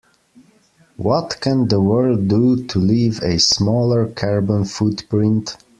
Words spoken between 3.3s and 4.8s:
smaller carbon